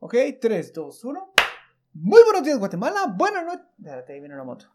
[0.00, 1.34] Ok, 3, 2, 1.
[1.94, 3.12] Muy buenos días, Guatemala.
[3.16, 3.66] Buenas noches.
[3.78, 4.66] Espérate, ahí viene una moto.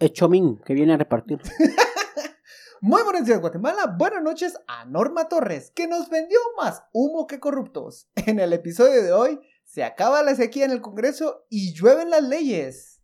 [0.00, 1.38] Echomín, que viene a repartir.
[2.80, 3.94] Muy buenos días, Guatemala.
[3.96, 8.08] Buenas noches a Norma Torres, que nos vendió más humo que corruptos.
[8.16, 12.24] En el episodio de hoy, se acaba la sequía en el Congreso y llueven las
[12.24, 13.00] leyes.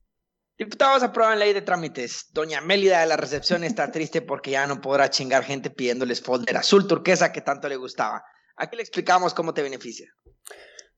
[0.58, 2.30] Diputados aprueban ley de trámites.
[2.32, 6.56] Doña Mélida de la recepción está triste porque ya no podrá chingar gente pidiéndoles folder
[6.56, 8.24] azul turquesa que tanto le gustaba.
[8.56, 10.12] Aquí le explicamos cómo te beneficia.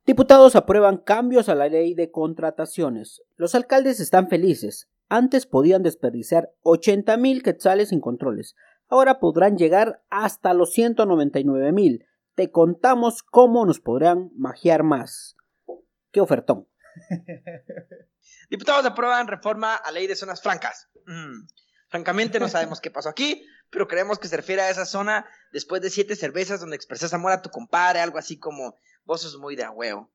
[0.07, 3.23] Diputados aprueban cambios a la ley de contrataciones.
[3.37, 4.91] Los alcaldes están felices.
[5.09, 8.55] Antes podían desperdiciar 80 mil quetzales sin controles.
[8.88, 12.06] Ahora podrán llegar hasta los 199 mil.
[12.34, 15.37] Te contamos cómo nos podrán magiar más.
[16.12, 16.68] ¡Qué ofertón!
[18.51, 20.88] Diputados aprueban reforma a ley de zonas francas.
[21.07, 21.46] Mm.
[21.88, 25.80] Francamente no sabemos qué pasó aquí, pero creemos que se refiere a esa zona después
[25.80, 29.57] de siete cervezas donde expresas amor a tu compadre, algo así como vos sos muy
[29.57, 30.11] de a huevo.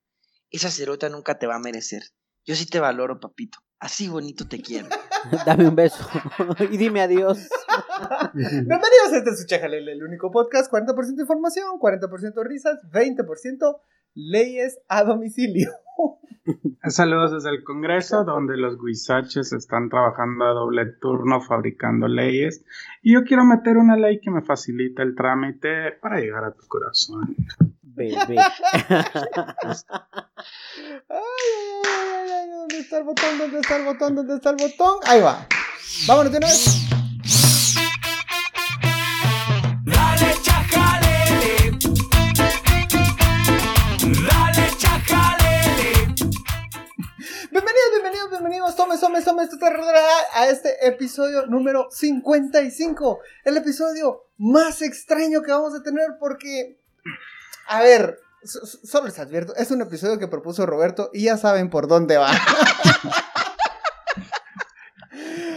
[0.50, 2.04] Esa cerota nunca te va a merecer.
[2.46, 3.60] Yo sí te valoro, papito.
[3.80, 4.88] Así bonito te quiero.
[5.46, 6.08] Dame un beso
[6.72, 7.50] y dime adiós.
[8.34, 10.72] Bienvenidos a este es Chajalele, el único podcast.
[10.72, 13.80] 40% información, 40% risas, 20%
[14.16, 15.72] leyes a domicilio.
[16.88, 22.66] Saludos desde el Congreso, donde los guisaches están trabajando a doble turno fabricando leyes.
[23.04, 26.66] Y yo quiero meter una ley que me facilite el trámite para llegar a tu
[26.68, 27.36] corazón.
[28.00, 28.16] Bebé.
[31.10, 33.38] Ay, ay, ay, ay, ¿Dónde está el botón?
[33.38, 34.16] ¿Dónde está el botón?
[34.16, 35.00] ¿Dónde está el botón?
[35.04, 35.46] Ahí va.
[36.08, 36.66] Vámonos de una vez.
[39.84, 41.72] Dale chajalele.
[44.30, 46.16] Dale chajalele.
[47.52, 48.76] Bienvenidos, bienvenidos, bienvenidos.
[48.78, 49.44] Tome, tome, tome
[50.34, 53.20] a este episodio número 55.
[53.44, 56.80] El episodio más extraño que vamos a tener porque,
[57.70, 61.38] a ver, so- so- solo les advierto, es un episodio que propuso Roberto y ya
[61.38, 62.32] saben por dónde va.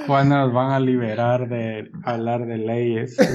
[0.07, 3.17] ¿Cuándo nos van a liberar de hablar de leyes?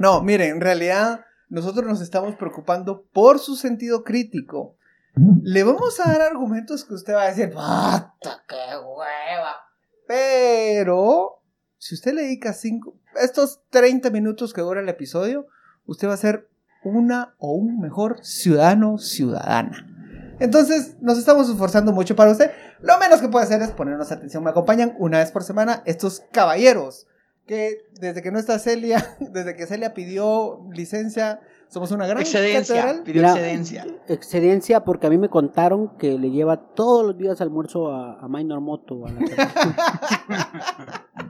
[0.00, 4.76] No, miren, en realidad nosotros nos estamos preocupando por su sentido crítico.
[5.42, 9.56] Le vamos a dar argumentos que usted va a decir, ¡Bata, qué hueva!
[10.06, 11.37] Pero,
[11.78, 15.46] si usted le dedica cinco, estos 30 minutos que dura el episodio,
[15.86, 16.48] usted va a ser
[16.84, 19.86] una o un mejor ciudadano ciudadana.
[20.40, 22.50] Entonces, nos estamos esforzando mucho para usted.
[22.80, 24.44] Lo menos que puede hacer es ponernos atención.
[24.44, 27.06] Me acompañan una vez por semana estos caballeros
[27.46, 32.76] que desde que no está Celia, desde que Celia pidió licencia, somos una gran Excedencia.
[32.76, 33.02] catedral.
[33.02, 33.86] Pidió Mira, excedencia.
[34.06, 38.28] Excedencia porque a mí me contaron que le lleva todos los días almuerzo a, a
[38.28, 39.06] Minor Moto.
[39.06, 39.20] a la.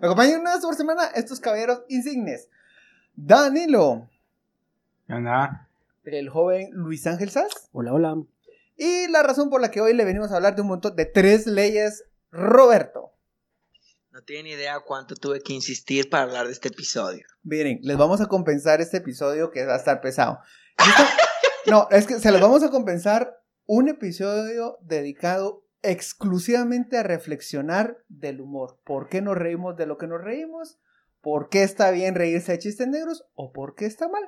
[0.00, 2.48] Me acompañan una vez por semana estos caballeros insignes.
[3.14, 4.08] Danilo,
[5.08, 5.68] Anda,
[6.04, 7.68] el joven Luis Ángel Sass.
[7.72, 8.14] hola, hola.
[8.76, 11.06] Y la razón por la que hoy le venimos a hablar de un montón de
[11.06, 13.12] tres leyes, Roberto.
[14.10, 17.26] No tienen idea cuánto tuve que insistir para hablar de este episodio.
[17.42, 20.38] Miren, les vamos a compensar este episodio que va a estar pesado.
[20.78, 21.02] Esto-
[21.70, 28.40] no, es que se los vamos a compensar un episodio dedicado exclusivamente a reflexionar del
[28.40, 28.78] humor.
[28.84, 30.78] ¿Por qué nos reímos de lo que nos reímos?
[31.20, 33.24] ¿Por qué está bien reírse de chistes negros?
[33.34, 34.22] ¿O por qué está mal?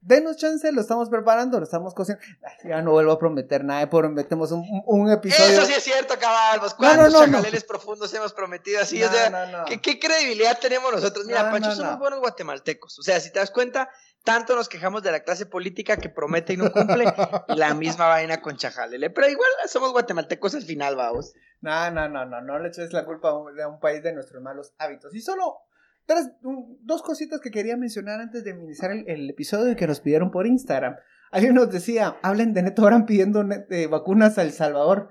[0.00, 2.24] Denos chance, lo estamos preparando, lo estamos cocinando.
[2.44, 5.52] Ay, ya no vuelvo a prometer nada, prometemos un, un- episodio.
[5.52, 6.58] Eso sí es cierto, cabal.
[6.58, 8.98] Pues, No, ¿Cuántos no, chacaleles profundos hemos prometido así?
[8.98, 9.64] No, o sea, no, no.
[9.64, 11.26] ¿qué, qué credibilidad tenemos nosotros?
[11.26, 11.98] Mira, Pancho, somos no.
[11.98, 12.98] buenos guatemaltecos.
[12.98, 13.90] O sea, si te das cuenta,
[14.24, 17.04] tanto nos quejamos de la clase política que promete y no cumple,
[17.48, 19.10] la misma vaina con chajalele.
[19.10, 21.32] Pero igual somos guatemaltecos al final, vamos.
[21.60, 23.36] No, no, no, no, no le eches la culpa a
[23.68, 25.14] un, país de nuestros malos hábitos.
[25.14, 25.58] Y solo
[26.06, 29.86] tres, un- dos cositas que quería mencionar antes de iniciar el, el episodio y que
[29.86, 30.96] nos pidieron por Instagram.
[31.30, 35.10] Alguien nos decía, hablen de Neto Brand pidiendo net- eh, vacunas a El Salvador.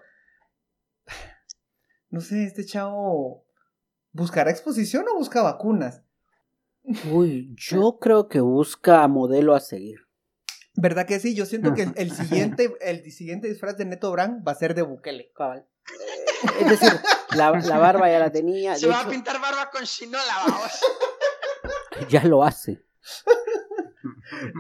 [2.10, 3.46] No sé, este chavo
[4.12, 6.04] buscará exposición o busca vacunas.
[7.12, 10.00] Uy, yo creo que busca modelo a seguir.
[10.76, 11.36] ¿Verdad que sí?
[11.36, 14.74] Yo siento que el, el siguiente, el siguiente disfraz de Neto Brand va a ser
[14.74, 15.32] de Bukele.
[15.36, 15.68] Cabal.
[16.60, 17.00] Es decir,
[17.36, 18.76] la, la barba ya la tenía.
[18.76, 20.82] Se de va a pintar barba con chinola, vamos.
[22.10, 22.82] ya lo hace.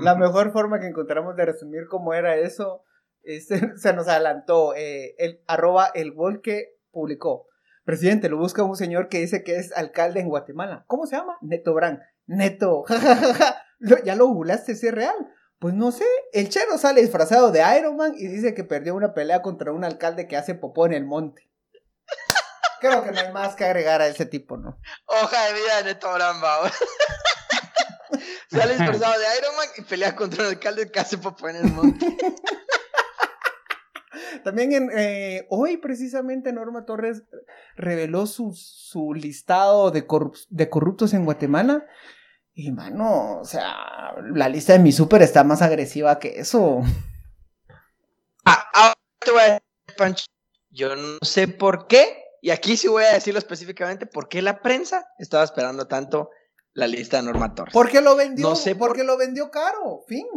[0.01, 2.83] La mejor forma que encontramos de resumir cómo era eso
[3.23, 3.47] es-
[3.81, 4.75] se nos adelantó.
[4.75, 7.47] eh, el arroba el gol que publicó.
[7.83, 10.83] Presidente, lo busca un señor que dice que es alcalde en Guatemala.
[10.87, 11.37] ¿Cómo se llama?
[11.41, 11.99] Neto Brand.
[12.35, 12.83] Neto.
[12.87, 13.61] jajajaja.
[13.79, 15.15] Lo- ¿Ya lo googleaste si es real?
[15.59, 16.05] Pues no sé.
[16.33, 19.83] El chero sale disfrazado de Iron Man y dice que perdió una pelea contra un
[19.83, 21.49] alcalde que hace popó en el monte.
[22.79, 24.79] Creo que no hay más que agregar a ese tipo, ¿no?
[25.05, 26.71] Hoja de vida de Neto vamos.
[28.49, 31.71] Sale disfrazado de Iron Man y pelea contra el alcalde que hace popó en el
[31.71, 32.05] monte.
[34.43, 37.23] También en, eh, hoy precisamente Norma Torres
[37.75, 41.85] reveló su, su listado de, corrup- de corruptos en Guatemala.
[42.63, 46.81] Y mano, o sea, la lista de mi super está más agresiva que eso.
[48.45, 49.61] Ah, ahora te voy a decir,
[49.97, 50.25] Pancho,
[50.69, 54.61] yo no sé por qué, y aquí sí voy a decirlo específicamente, por qué la
[54.61, 56.29] prensa estaba esperando tanto
[56.73, 57.73] la lista de Norma Torres.
[57.73, 58.47] ¿Por qué lo vendió?
[58.47, 60.27] No sé por- Porque lo vendió caro, fin.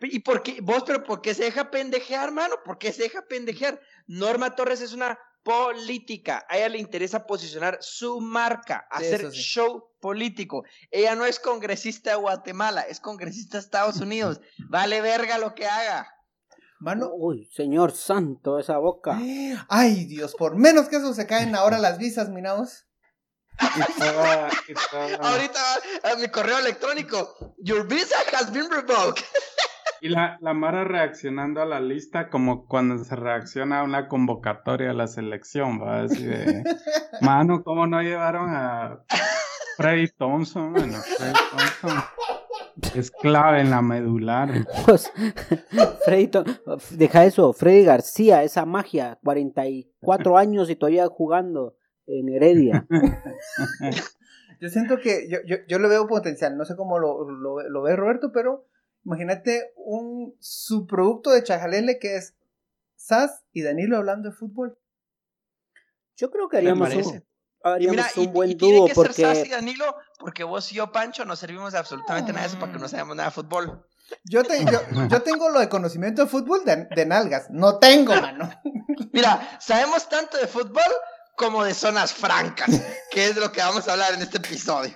[0.00, 0.58] ¿Y por qué?
[0.62, 2.56] Vos, pero ¿por qué se deja pendejear, mano?
[2.64, 3.80] ¿Por qué se deja pendejear?
[4.08, 6.46] Norma Torres es una política.
[6.48, 9.38] A ella le interesa posicionar su marca, hacer sí.
[9.38, 10.64] show político.
[10.90, 14.40] Ella no es congresista de Guatemala, es congresista de Estados Unidos.
[14.68, 16.08] Vale verga lo que haga.
[16.80, 19.18] Mano, Uy, señor santo, esa boca.
[19.68, 22.28] ay Dios, por menos que eso se caen ahora las visas,
[23.58, 24.48] estaba-
[25.20, 25.60] Ahorita
[26.04, 27.54] va a mi correo electrónico.
[27.58, 29.24] Your visa has been revoked.
[30.02, 34.90] Y la, la Mara reaccionando a la lista como cuando se reacciona a una convocatoria
[34.90, 36.64] a la selección, va a decir, de,
[37.20, 39.04] mano, ¿cómo no llevaron a
[39.76, 40.72] Freddy Thompson?
[40.72, 42.02] Bueno, Freddy Thompson
[42.96, 44.50] es clave en la medular.
[44.84, 45.08] Pues,
[46.04, 46.30] Freddy,
[46.90, 51.76] deja eso, Freddy García, esa magia, 44 años y todavía jugando
[52.06, 52.88] en Heredia.
[54.60, 57.82] Yo siento que yo, yo, yo le veo potencial, no sé cómo lo, lo, lo
[57.82, 58.68] ve Roberto, pero
[59.04, 62.34] imagínate un subproducto de Chajalele que es
[62.96, 64.78] Sas y Danilo hablando de fútbol.
[66.16, 67.08] Yo creo que Me haríamos parece.
[67.08, 69.96] un, Y haríamos mira, y, un buen y tiene dúo que ser Sass y Danilo,
[70.18, 72.88] porque vos y yo, Pancho, no servimos de absolutamente nada de eso para que no
[72.88, 73.86] sabemos nada de fútbol.
[74.24, 78.14] Yo, te- yo, yo tengo lo de conocimiento de fútbol de, de nalgas, no tengo,
[78.14, 78.50] mano.
[79.12, 80.82] Mira, sabemos tanto de fútbol
[81.36, 82.68] como de zonas francas,
[83.10, 84.94] que es de lo que vamos a hablar en este episodio.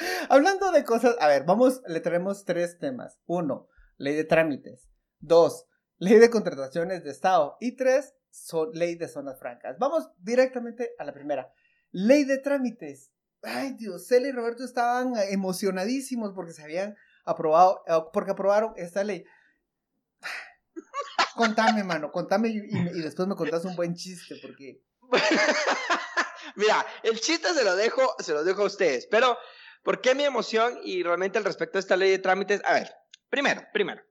[0.28, 3.18] Hablando de cosas, a ver, vamos, le traemos tres temas.
[3.26, 4.88] Uno, ley de trámites.
[5.18, 5.66] Dos,
[5.98, 7.56] ley de contrataciones de Estado.
[7.60, 9.76] Y tres, so- ley de zonas francas.
[9.78, 11.52] Vamos directamente a la primera.
[11.90, 13.12] Ley de trámites.
[13.42, 19.02] Ay, Dios, Celia y Roberto estaban emocionadísimos porque se habían aprobado, eh, porque aprobaron esta
[19.04, 19.24] ley.
[21.34, 24.82] Contame, mano, contame y, y- y después me contás un buen chiste porque...
[26.56, 29.36] Mira, el chiste se lo dejo, se lo dejo a ustedes, pero
[29.82, 32.62] ¿por qué mi emoción y realmente al respecto de esta ley de trámites?
[32.64, 32.92] A ver,
[33.28, 34.02] primero, primero,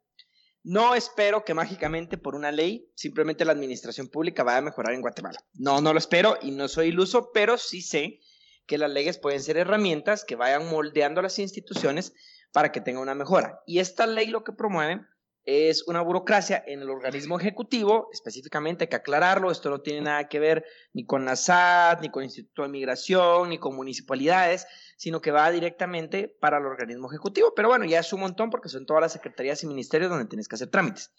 [0.63, 5.01] no espero que mágicamente por una ley simplemente la administración pública vaya a mejorar en
[5.01, 5.39] Guatemala.
[5.54, 8.19] No, no lo espero y no soy iluso, pero sí sé
[8.66, 12.13] que las leyes pueden ser herramientas que vayan moldeando a las instituciones
[12.51, 13.62] para que tenga una mejora.
[13.65, 15.01] Y esta ley lo que promueve
[15.45, 20.27] es una burocracia en el organismo ejecutivo, específicamente hay que aclararlo, esto no tiene nada
[20.27, 24.68] que ver ni con la SAT, ni con el Instituto de Migración, ni con municipalidades,
[25.00, 27.54] sino que va directamente para el organismo ejecutivo.
[27.56, 30.50] Pero bueno, ya es un montón porque son todas las secretarías y ministerios donde tienes
[30.50, 31.12] que hacer trámites.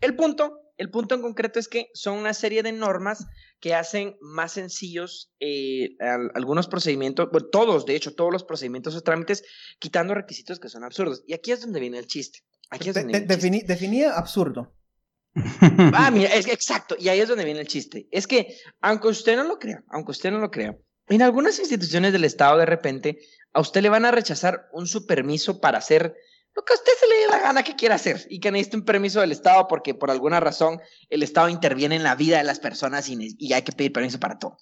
[0.00, 3.26] El punto, el punto en concreto es que son una serie de normas
[3.60, 8.96] que hacen más sencillos eh, al- algunos procedimientos, bueno, todos, de hecho, todos los procedimientos
[8.96, 9.44] o trámites,
[9.78, 11.22] quitando requisitos que son absurdos.
[11.26, 12.38] Y aquí es donde viene el chiste.
[12.70, 13.72] Aquí es De- donde de- viene el chiste.
[13.74, 14.72] definía absurdo.
[15.92, 18.08] Ah, mira, es que exacto, y ahí es donde viene el chiste.
[18.10, 20.76] Es que, aunque usted no lo crea, aunque usted no lo crea,
[21.10, 23.18] en algunas instituciones del Estado de repente
[23.52, 26.14] a usted le van a rechazar un su permiso para hacer
[26.54, 28.76] lo que a usted se le dé la gana que quiera hacer y que necesite
[28.76, 32.44] un permiso del Estado porque por alguna razón el Estado interviene en la vida de
[32.44, 34.56] las personas y, hay que pedir permiso para todo.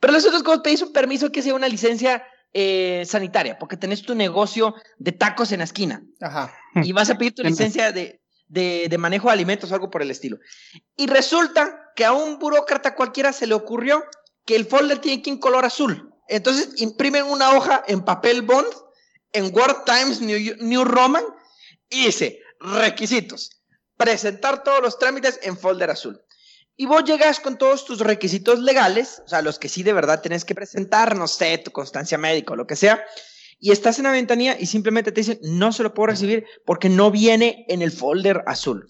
[0.00, 4.14] Pero nosotros cuando pedís un permiso que sea una licencia eh, sanitaria, porque tenés tu
[4.14, 6.54] negocio de tacos en la esquina Ajá.
[6.76, 10.02] y vas a pedir tu licencia de, de, de manejo de alimentos o algo por
[10.02, 10.38] el estilo.
[10.96, 14.04] Y resulta que a un burócrata cualquiera se le ocurrió
[14.44, 16.12] que el folder tiene que ir en color azul.
[16.28, 18.68] Entonces imprimen una hoja en papel bond,
[19.32, 21.24] en Word Times New, New Roman,
[21.88, 23.62] y dice, requisitos,
[23.96, 26.20] presentar todos los trámites en folder azul.
[26.76, 30.22] Y vos llegas con todos tus requisitos legales, o sea, los que sí de verdad
[30.22, 33.04] tenés que presentar, no sé, tu constancia médica o lo que sea,
[33.58, 36.88] y estás en la ventanilla y simplemente te dicen, no se lo puedo recibir porque
[36.88, 38.86] no viene en el folder azul.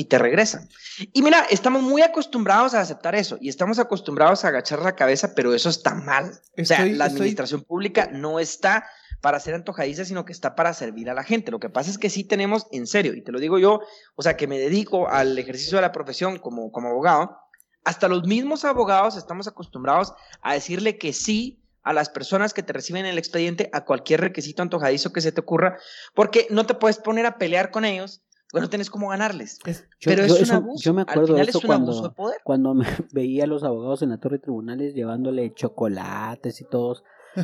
[0.00, 0.66] Y te regresan.
[1.12, 5.34] Y mira, estamos muy acostumbrados a aceptar eso y estamos acostumbrados a agachar la cabeza,
[5.34, 6.32] pero eso está mal.
[6.58, 8.86] o sea, la estoy- administración pública no está
[9.20, 11.50] para ser antojadiza, sino que está para servir a la gente.
[11.50, 13.80] Lo que pasa es que sí tenemos, en serio, y te lo digo yo,
[14.14, 17.36] o sea, que me dedico al ejercicio de la profesión como, como abogado,
[17.84, 22.72] hasta los mismos abogados estamos acostumbrados a decirle que sí a las personas que te
[22.72, 25.76] reciben el expediente a cualquier requisito antojadizo que se te ocurra,
[26.14, 29.58] porque no te puedes poner a pelear con ellos, porque no tienes cómo ganarles.
[29.64, 30.82] Es- Yo, Pero yo es un eso- abuso.
[30.82, 32.40] yo me Al acuerdo de final eso es un abuso de cuando, poder.
[32.44, 37.02] cuando me veía a los abogados en la torre de tribunales llevándole chocolates y todos.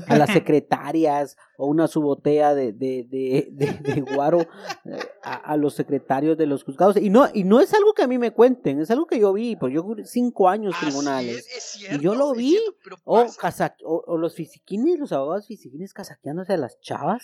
[0.08, 5.56] a las secretarias o una subotea de, de, de, de, de guaro eh, a, a
[5.56, 6.96] los secretarios de los juzgados.
[6.96, 9.32] Y no, y no es algo que a mí me cuenten, es algo que yo
[9.32, 11.36] vi, pues yo cinco años Así tribunales.
[11.36, 15.12] es, es cierto, y yo lo vi, cierto, o, casa- o, o los fisiquines, los
[15.12, 17.22] abogados fisiquines casaqueándose a las chavas.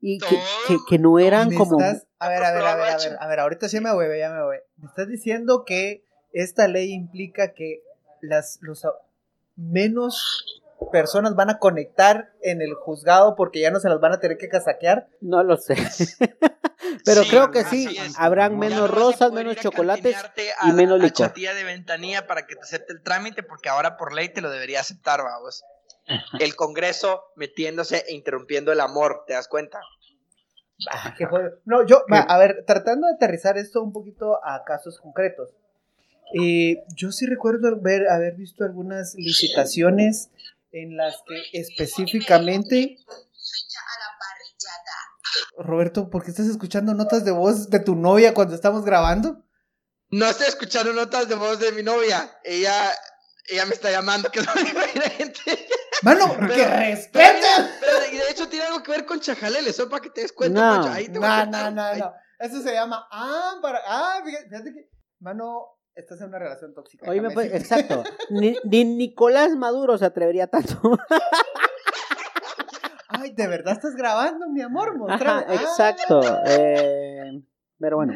[0.00, 0.36] Y que,
[0.68, 1.80] que, que no eran como...
[1.80, 4.18] estás- A ver, a ver, a ver, a ver, a ver, ahorita sí me hueve,
[4.18, 4.64] ya me hueve.
[4.76, 7.82] Me estás diciendo que esta ley implica que
[8.20, 8.92] las los a-
[9.56, 10.62] menos
[10.92, 14.38] personas van a conectar en el juzgado porque ya no se las van a tener
[14.38, 15.08] que casaquear.
[15.20, 15.74] No lo sé.
[17.04, 20.16] Pero Sí, creo que sí, habrán menos a rosas, menos a chocolates
[20.58, 21.26] a y menos a licor.
[21.28, 24.50] chatilla de ventanilla para que te acepte el trámite, porque ahora por ley te lo
[24.50, 25.64] debería aceptar, vamos.
[26.40, 29.80] El Congreso metiéndose e interrumpiendo el amor, ¿te das cuenta?
[31.16, 31.58] Qué jodido.
[31.64, 35.50] No, yo, va, a ver, tratando de aterrizar esto un poquito a casos concretos.
[36.40, 40.30] Eh, yo sí recuerdo ver, haber visto algunas licitaciones
[40.72, 42.98] en las que específicamente...
[45.56, 49.44] Roberto, ¿por qué estás escuchando notas de voz de tu novia cuando estamos grabando?
[50.10, 52.38] No estoy escuchando notas de voz de mi novia.
[52.44, 52.92] Ella,
[53.48, 54.64] ella me está llamando, que no me
[55.10, 55.67] gente.
[56.02, 57.66] Mano, Pero- que respeten.
[57.80, 60.32] Pero de, de hecho tiene algo que ver con Chajalele, solo para que te des
[60.32, 60.86] cuenta, No.
[60.92, 62.12] Ahí te voy a No, no, no, no.
[62.38, 63.06] Eso se llama.
[63.10, 63.80] Ah, para.
[63.86, 64.90] Ah, fíjate, fíjate que.
[65.20, 67.10] Mano, estás en una relación tóxica.
[67.10, 68.04] Oye, pues, exacto.
[68.30, 70.80] Ni, ni Nicolás Maduro se atrevería tanto.
[73.08, 74.94] Ay, ¿de verdad estás grabando, mi amor?
[75.08, 75.44] Ajá.
[75.48, 75.54] Ah.
[75.54, 76.20] exacto.
[76.46, 77.42] Eh,
[77.80, 78.12] pero bueno,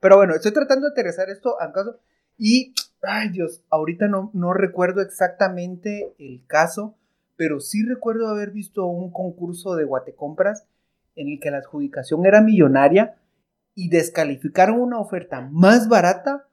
[0.00, 2.00] Pero bueno, estoy tratando de aterrizar esto al caso.
[2.36, 2.74] Y,
[3.06, 6.96] ay Dios, ahorita no, no recuerdo exactamente el caso,
[7.36, 10.66] pero sí recuerdo haber visto un concurso de Guatecompras
[11.16, 13.16] en el que la adjudicación era millonaria
[13.74, 16.46] y descalificaron una oferta más barata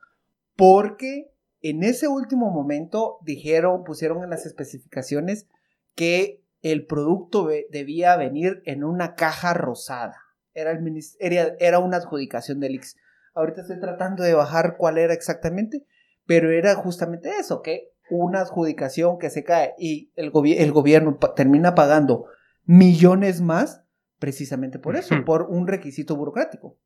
[0.56, 1.32] porque
[1.62, 5.48] en ese último momento dijeron, pusieron en las especificaciones
[5.96, 10.18] que el producto debía venir en una caja rosada.
[10.54, 12.98] Era, el era una adjudicación del IX.
[13.34, 15.86] Ahorita estoy tratando de bajar cuál era exactamente,
[16.32, 21.20] pero era justamente eso, que una adjudicación que se cae y el, gobi- el gobierno
[21.20, 22.24] pa- termina pagando
[22.66, 23.82] millones más
[24.18, 26.78] precisamente por eso, por un requisito burocrático.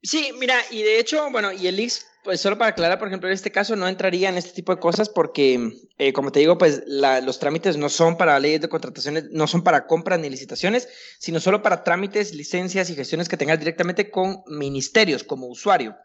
[0.00, 3.28] Sí, mira, y de hecho, bueno, y el IX, pues solo para aclarar, por ejemplo,
[3.28, 6.56] en este caso no entraría en este tipo de cosas porque, eh, como te digo,
[6.56, 10.30] pues la- los trámites no son para leyes de contrataciones, no son para compras ni
[10.30, 10.88] licitaciones,
[11.18, 15.96] sino solo para trámites, licencias y gestiones que tengas directamente con ministerios como usuario.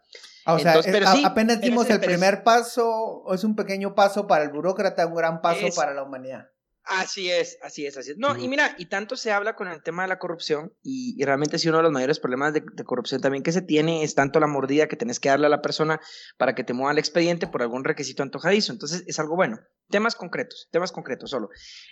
[0.48, 3.44] Ah, O sea, Entonces, es- pero a- sí, apenas dimos el pero primer paso, es
[3.44, 6.46] un pequeño paso para el burócrata, un gran paso Es- para la humanidad.
[6.90, 8.16] Así es, así es, así es.
[8.16, 11.24] No, y mira, y tanto se habla con el tema de la corrupción, y, y
[11.26, 14.14] realmente sí uno de los mayores problemas de, de corrupción también que se tiene es
[14.14, 16.00] tanto la mordida que tenés que darle a la persona
[16.38, 18.72] para que te mueva el expediente por algún requisito antojadizo.
[18.72, 19.58] Entonces, es algo bueno.
[19.90, 21.50] Temas concretos, temas concretos solo.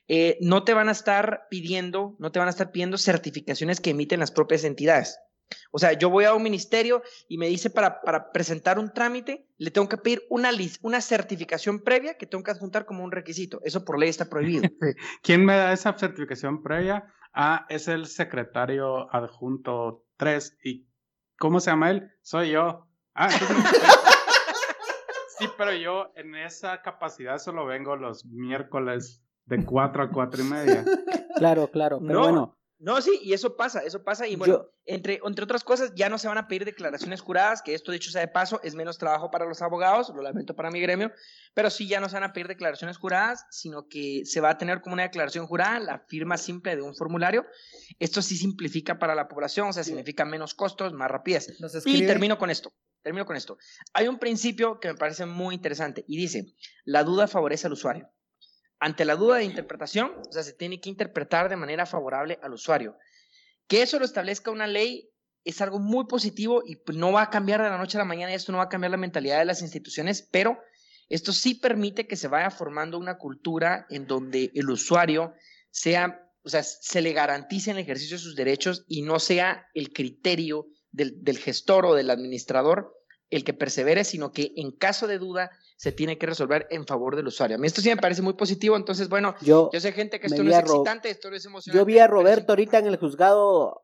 [0.08, 3.90] Eh, no te van a estar pidiendo, no te van a estar pidiendo certificaciones que
[3.90, 5.18] emiten las propias entidades.
[5.70, 9.46] O sea, yo voy a un ministerio y me dice para, para presentar un trámite,
[9.58, 13.12] le tengo que pedir una, lis- una certificación previa que tengo que adjuntar como un
[13.12, 13.60] requisito.
[13.64, 14.62] Eso por ley está prohibido.
[15.22, 17.12] ¿Quién me da esa certificación previa?
[17.32, 20.58] Ah, es el secretario adjunto 3.
[20.64, 20.88] ¿Y
[21.38, 22.10] cómo se llama él?
[22.22, 22.88] Soy yo.
[23.14, 23.80] Ah, entonces...
[25.38, 30.44] sí, pero yo en esa capacidad solo vengo los miércoles de 4 a 4 y
[30.44, 30.84] media.
[31.36, 31.98] claro, claro.
[32.00, 34.26] Pero No, bueno, No, sí, y eso pasa, eso pasa.
[34.26, 37.62] Y bueno, Yo- entre, entre otras cosas, ya no se van a pedir declaraciones juradas,
[37.62, 40.70] que esto dicho sea de paso, es menos trabajo para los abogados, lo lamento para
[40.70, 41.10] mi gremio,
[41.54, 44.58] pero sí ya no se van a pedir declaraciones juradas, sino que se va a
[44.58, 47.46] tener como una declaración jurada, la firma simple de un formulario.
[47.98, 51.56] Esto sí simplifica para la población, o sea, significa menos costos, más rapidez.
[52.02, 52.72] Y termino con esto.
[53.02, 53.56] Termino con esto.
[53.94, 56.54] Hay un principio que me parece muy interesante y dice,
[56.84, 58.10] la duda favorece al usuario.
[58.78, 62.52] Ante la duda de interpretación, o sea, se tiene que interpretar de manera favorable al
[62.52, 62.96] usuario.
[63.66, 65.10] Que eso lo establezca una ley
[65.46, 68.34] es algo muy positivo y no va a cambiar de la noche a la mañana,
[68.34, 70.58] esto no va a cambiar la mentalidad de las instituciones, pero
[71.08, 75.34] esto sí permite que se vaya formando una cultura en donde el usuario
[75.70, 79.92] sea, o sea, se le garantice el ejercicio de sus derechos y no sea el
[79.92, 82.92] criterio del, del gestor o del administrador
[83.30, 87.16] el que persevere, sino que en caso de duda se tiene que resolver en favor
[87.16, 87.56] del usuario.
[87.56, 90.26] A mí esto sí me parece muy positivo, entonces, bueno, yo, yo sé gente que
[90.26, 91.78] esto no es excitante, esto no es emocionante.
[91.78, 93.82] yo vi a Roberto ahorita en el juzgado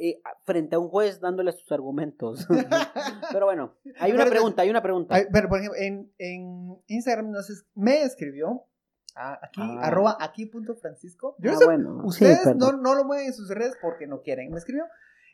[0.00, 2.46] eh, frente a un juez dándole sus argumentos.
[3.32, 5.16] Pero bueno, hay una Pero- pregunta, hay una pregunta.
[5.32, 8.64] Pero, por ejemplo, en, en Instagram nos es- me escribió
[9.14, 9.80] a- aquí, Ah.
[9.82, 11.36] arroba aquí punto Francisco.
[11.38, 14.06] Yo Ah, no sé, bueno, sí, ustedes no, no lo mueven en sus redes porque
[14.06, 14.50] no quieren.
[14.50, 14.84] Me escribió.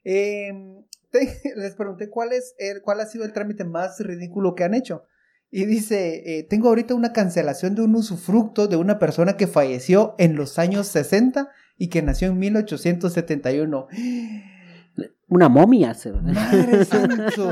[0.05, 0.53] Eh,
[1.11, 4.75] te- les pregunté cuál es el, cuál ha sido el trámite más ridículo que han
[4.75, 5.05] hecho.
[5.51, 10.15] Y dice, eh, tengo ahorita una cancelación de un usufructo de una persona que falleció
[10.19, 13.87] en los años 60 y que nació en 1871.
[15.29, 15.95] Una momia.
[15.95, 17.51] se- Madre santo.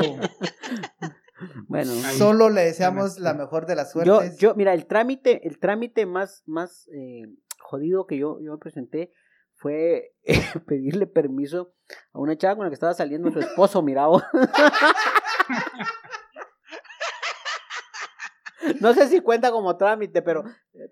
[1.68, 4.36] Bueno, Solo le deseamos la mejor de las suertes.
[4.38, 7.22] yo, mira, el trámite, el trámite más, más eh,
[7.58, 9.10] jodido que yo, yo me presenté
[9.54, 10.12] fue
[10.66, 11.72] pedirle permiso
[12.12, 14.22] a una chava con la que estaba saliendo su esposo, mira vos.
[18.80, 20.42] No sé si cuenta como trámite, pero,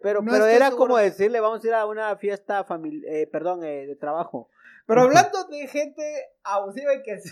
[0.02, 0.76] pero, No pero era seguro.
[0.86, 4.50] como decirle, vamos a ir a una fiesta familiar, perdón, eh, de trabajo.
[4.86, 6.02] Pero hablando de gente
[6.42, 7.30] abusiva y que se,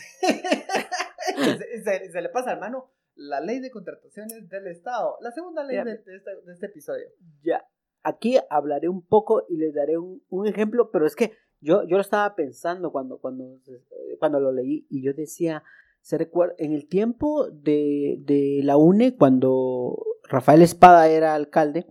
[1.37, 5.33] que se, se- se le pasa al mano, la ley de contrataciones del Estado, la
[5.33, 5.85] segunda ley Ya.
[5.85, 7.07] de, de este, de este episodio.
[7.43, 7.67] Ya,
[8.03, 11.97] aquí hablaré un poco y les daré un, un ejemplo, pero es que yo, yo
[11.97, 15.63] lo estaba pensando cuando, cuando, eh, cuando lo leí y yo decía,
[16.01, 21.87] se recuerda, en el tiempo de, de la UNE, cuando Rafael Espada era alcalde,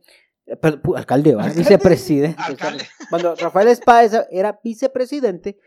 [0.45, 2.41] eh, pu- alcalde, vicepresidente.
[2.41, 2.85] Alcalde.
[3.09, 5.57] Cuando Rafael Espada era vicepresidente,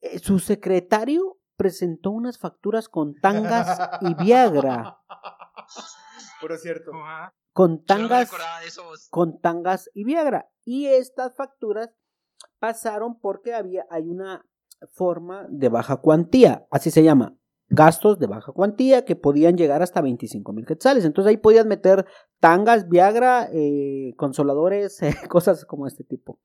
[0.00, 4.98] eh, su secretario presentó unas facturas con tangas y Viagra.
[6.40, 6.92] Pero es cierto.
[7.52, 8.30] Con no tangas
[9.10, 10.48] con tangas y Viagra.
[10.64, 11.90] Y estas facturas
[12.60, 14.44] pasaron porque había, hay una
[14.92, 17.34] forma de baja cuantía, así se llama,
[17.68, 21.04] gastos de baja cuantía que podían llegar hasta 25 mil quetzales.
[21.04, 22.06] Entonces ahí podías meter
[22.40, 26.40] tangas, Viagra, eh, consoladores, eh, cosas como este tipo.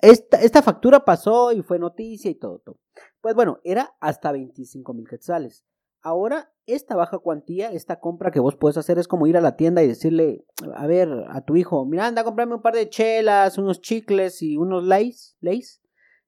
[0.00, 2.78] Esta, esta factura pasó y fue noticia y todo, todo.
[3.20, 5.64] Pues bueno, era hasta 25 mil quetzales.
[6.00, 9.56] Ahora, esta baja cuantía, esta compra que vos puedes hacer es como ir a la
[9.56, 10.44] tienda y decirle,
[10.76, 14.40] a ver, a tu hijo, mira, anda a comprarme un par de chelas, unos chicles
[14.42, 15.82] y unos lays, lays.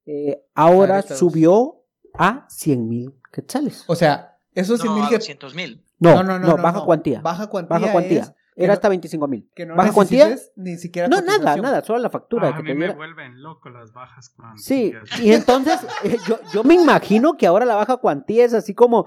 [0.07, 1.80] Eh, ahora subió
[2.15, 3.85] a 100 mil quetzales.
[3.87, 5.17] O sea, esos 100 No, mil que...
[5.17, 5.85] 200 mil.
[5.99, 6.85] No, no, baja no.
[6.87, 7.21] cuantía.
[7.21, 7.79] Baja cuantía.
[7.79, 8.21] Baja cuantía.
[8.23, 9.51] es que Era no- hasta 25 mil.
[9.55, 10.37] que no baja cuantía.
[10.57, 12.49] Ni siquiera No, nada, nada, solo la factura.
[12.49, 12.95] Ah, que a te mí me diera.
[12.95, 14.65] vuelven loco las bajas cuantías.
[14.67, 18.75] Sí, y entonces eh, yo, yo me imagino que ahora la baja cuantía es así
[18.75, 19.07] como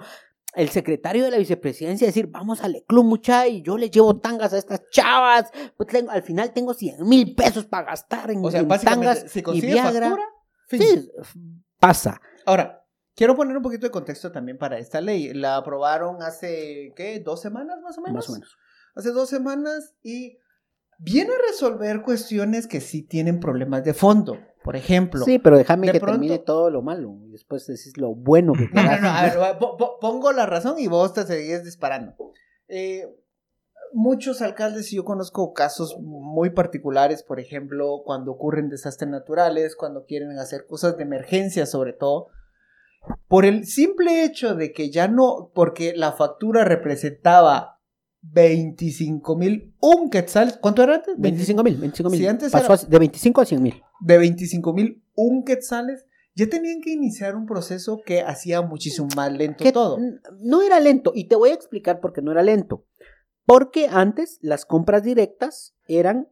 [0.55, 4.53] el secretario de la vicepresidencia decir, vamos al club mucha y yo le llevo tangas
[4.53, 8.51] a estas chavas, pues tengo- al final tengo 100 mil pesos para gastar en, O
[8.51, 10.09] sea, en tangas si y Viagra.
[10.09, 10.29] factura,
[10.67, 10.81] fin.
[10.81, 11.11] Sí,
[11.79, 12.21] pasa.
[12.45, 12.82] Ahora,
[13.15, 15.33] quiero poner un poquito de contexto también para esta ley.
[15.33, 17.19] La aprobaron hace, ¿qué?
[17.19, 18.15] ¿Dos semanas más o menos?
[18.15, 18.57] Más o menos.
[18.95, 20.37] Hace dos semanas y
[20.99, 24.37] viene a resolver cuestiones que sí tienen problemas de fondo.
[24.63, 27.97] Por ejemplo, Sí, pero déjame de que pronto- termine todo lo malo y después decís
[27.97, 29.01] lo bueno que No, no, quieras.
[29.01, 32.13] no, a ver, po- po- pongo la razón y vos te seguís disparando.
[32.69, 33.05] Eh,
[33.91, 40.05] muchos alcaldes, y yo conozco casos muy particulares, por ejemplo, cuando ocurren desastres naturales, cuando
[40.05, 42.27] quieren hacer cosas de emergencia sobre todo,
[43.27, 47.79] por el simple hecho de que ya no, porque la factura representaba
[48.21, 51.15] 25 mil, un quetzal, ¿cuánto era antes?
[51.17, 52.19] 25 mil, 25 mil.
[52.19, 53.81] Si antes Pasó era- de 25 a 100 mil.
[54.01, 59.31] de 25 mil, un quetzales, ya tenían que iniciar un proceso que hacía muchísimo más
[59.31, 59.97] lento que todo.
[60.41, 61.11] no era lento.
[61.13, 62.85] Y te voy a explicar por qué no era lento.
[63.45, 66.29] Porque antes las compras directas eran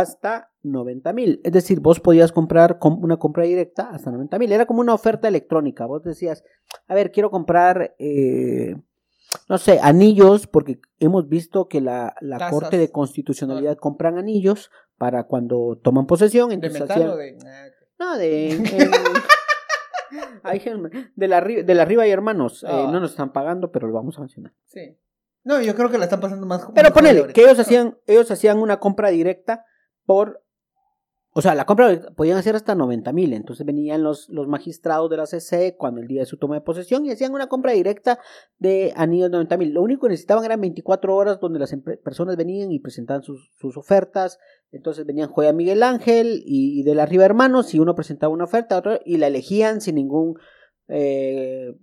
[0.00, 1.40] hasta 90 mil.
[1.44, 4.52] Es decir, vos podías comprar com- una compra directa hasta 90 mil.
[4.52, 5.86] Era como una oferta electrónica.
[5.86, 6.44] Vos decías,
[6.88, 8.74] a ver, quiero comprar, eh,
[9.48, 12.50] no sé, anillos, porque hemos visto que la, la.
[12.50, 16.48] Corte de Constitucionalidad compran anillos para cuando toman posesión.
[16.50, 17.38] ¿De metal hacían- o de.?
[17.44, 17.66] Ah,
[17.98, 18.58] no, de.
[21.16, 22.62] de la, de la Riva y Hermanos.
[22.64, 22.88] eh, Ah.
[22.90, 24.52] no nos están pagando, pero lo vamos a mencionar.
[24.66, 24.96] Sí.
[25.44, 26.68] No, yo creo que la están pasando más.
[26.74, 29.64] Pero ponele, que ellos hacían, ellos hacían una compra directa
[30.04, 30.42] por.
[31.34, 33.32] O sea, la compra podían hacer hasta 90 mil.
[33.32, 36.60] Entonces venían los, los magistrados de la CC cuando el día de su toma de
[36.60, 38.18] posesión y hacían una compra directa
[38.58, 39.72] de anillos de 90 mil.
[39.72, 43.78] Lo único que necesitaban eran 24 horas donde las personas venían y presentaban sus, sus
[43.78, 44.38] ofertas.
[44.72, 48.44] Entonces venían Joya Miguel Ángel y, y de la Riva Hermanos y uno presentaba una
[48.44, 50.34] oferta otro, y la elegían sin ningún.
[50.88, 51.74] eh,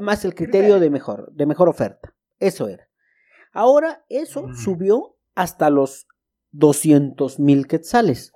[0.00, 0.80] más el criterio Criterio.
[0.80, 2.14] de mejor, de mejor oferta.
[2.38, 2.88] Eso era.
[3.52, 4.54] Ahora eso Mm.
[4.54, 6.06] subió hasta los
[6.52, 8.32] 200 mil quetzales.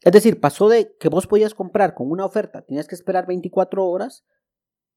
[0.00, 3.86] Es decir, pasó de que vos podías comprar con una oferta, tenías que esperar 24
[3.86, 4.24] horas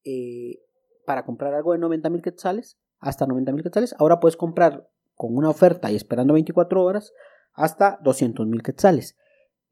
[0.06, 0.60] eh,
[1.06, 3.94] para comprar algo de 90 mil quetzales, hasta 90 mil quetzales.
[4.00, 7.12] Ahora puedes comprar con una oferta y esperando 24 horas
[7.54, 9.18] hasta 200 mil quetzales.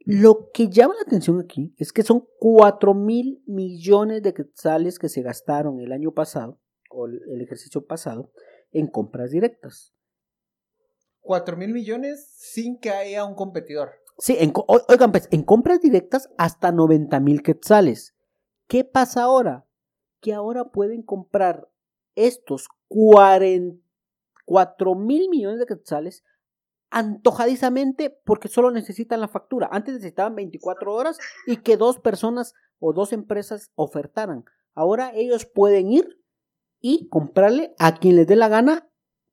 [0.03, 5.09] Lo que llama la atención aquí es que son 4 mil millones de quetzales que
[5.09, 8.31] se gastaron el año pasado, o el el ejercicio pasado,
[8.71, 9.93] en compras directas.
[11.21, 13.91] 4 mil millones sin que haya un competidor.
[14.17, 18.15] Sí, en, oigan, pues, en compras directas hasta 90 mil quetzales.
[18.67, 19.65] ¿Qué pasa ahora?
[20.19, 21.69] Que ahora pueden comprar
[22.15, 23.81] estos 40,
[24.45, 26.23] 4 mil millones de quetzales
[26.91, 29.69] antojadizamente porque solo necesitan la factura.
[29.71, 34.43] Antes necesitaban 24 horas y que dos personas o dos empresas ofertaran.
[34.75, 36.21] Ahora ellos pueden ir
[36.79, 38.90] y comprarle a quien les dé la gana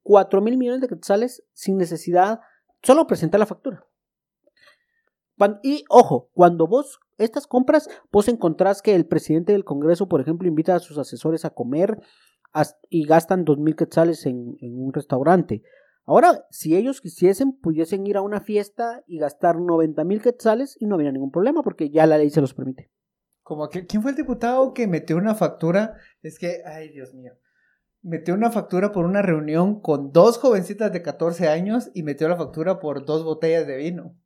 [0.09, 2.41] 4 mil millones de quetzales sin necesidad,
[2.83, 3.85] solo presentar la factura.
[5.63, 10.49] Y ojo, cuando vos estas compras, vos encontrás que el presidente del Congreso, por ejemplo,
[10.49, 12.01] invita a sus asesores a comer
[12.89, 15.63] y gastan dos mil quetzales en, en un restaurante.
[16.07, 20.87] Ahora, si ellos quisiesen, pudiesen ir a una fiesta y gastar 90 mil quetzales y
[20.87, 22.91] no habría ningún problema porque ya la ley se los permite.
[23.43, 25.97] Como ¿quién fue el diputado que metió una factura?
[26.23, 27.35] Es que, ay, Dios mío.
[28.09, 32.37] Metió una factura por una reunión con dos jovencitas de 14 años y metió la
[32.37, 34.17] factura por dos botellas de vino.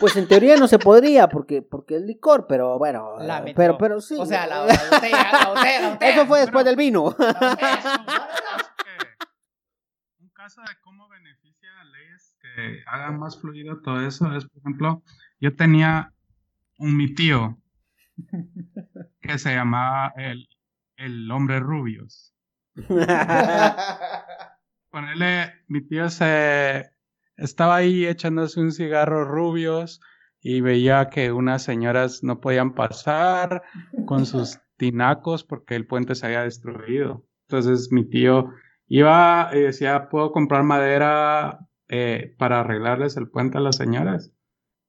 [0.00, 3.54] Pues en teoría no se podría porque, porque es licor, pero bueno, La eh, metió.
[3.56, 4.16] pero, pero sí.
[4.18, 6.12] O sea, la, la botella, la botella, la botella.
[6.12, 7.04] Eso fue después del vino.
[10.18, 14.58] Un caso de cómo beneficia a leyes que hagan más fluido todo eso es, por
[14.60, 15.02] ejemplo,
[15.40, 16.12] yo tenía
[16.78, 17.58] un mi tío
[19.20, 20.48] que se llamaba el,
[20.96, 22.34] el hombre rubios.
[24.90, 26.90] Ponele, mi tío se
[27.36, 30.00] estaba ahí echándose un cigarro rubios
[30.40, 33.62] y veía que unas señoras no podían pasar
[34.06, 37.24] con sus tinacos porque el puente se había destruido.
[37.48, 38.50] Entonces mi tío
[38.86, 44.32] iba y decía, ¿puedo comprar madera eh, para arreglarles el puente a las señoras?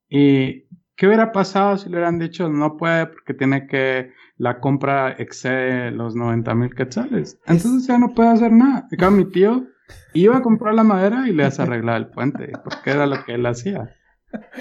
[0.10, 5.12] ¿Y qué hubiera pasado si le hubieran dicho, no puede porque tiene que, la compra
[5.12, 7.40] excede los 90 mil quetzales?
[7.46, 8.88] Entonces ya no puede hacer nada.
[8.98, 9.68] Cambio, mi tío
[10.14, 13.46] iba a comprar la madera y les arreglaba el puente, porque era lo que él
[13.46, 13.96] hacía,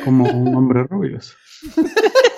[0.05, 1.37] como un hombre rubios.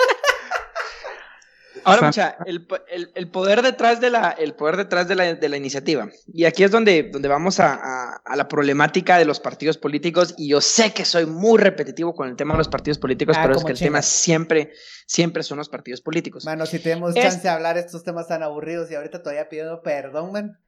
[1.86, 5.14] Ahora, O sea- mucha, el, el- el poder detrás de la, el poder detrás de
[5.14, 6.08] la, de la iniciativa.
[6.32, 10.34] Y aquí es donde, donde vamos a, a- a la problemática de los partidos políticos.
[10.36, 13.42] Y yo sé que soy muy repetitivo con el tema de los partidos políticos, Ah,
[13.44, 13.86] pero es que el chinga.
[13.88, 14.72] tema siempre,
[15.06, 16.44] siempre son los partidos políticos.
[16.44, 19.80] Mano, si tenemos Es- chance de hablar estos temas tan aburridos y ahorita todavía pidiendo
[19.82, 20.58] perdón, man.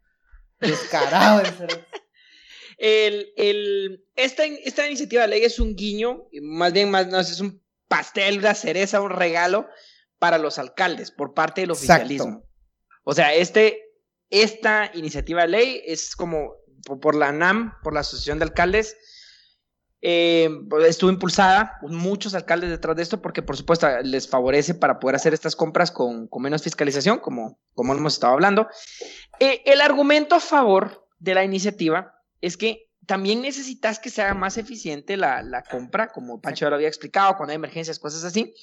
[0.60, 1.40] Descarado.
[1.40, 1.46] el.
[2.78, 7.40] El, el- esta, esta iniciativa de ley es un guiño, más bien más, no, es
[7.40, 9.66] un pastel, una cereza, un regalo
[10.18, 12.04] para los alcaldes por parte del Exacto.
[12.04, 12.44] oficialismo.
[13.04, 13.80] O sea, este,
[14.30, 16.54] esta iniciativa de ley es como
[17.00, 18.96] por, la NAM, por la Asociación de Alcaldes,
[20.00, 20.48] eh,
[20.86, 25.34] estuvo impulsada, muchos alcaldes detrás de esto, porque por supuesto les favorece para poder hacer
[25.34, 28.68] estas compras con, con menos fiscalización, como, como hemos estado hablando.
[29.40, 34.58] Eh, el argumento a favor de la iniciativa es que también necesitas que sea más
[34.58, 38.54] eficiente la, la compra, como Pancho ya lo había explicado, cuando hay emergencias, cosas así.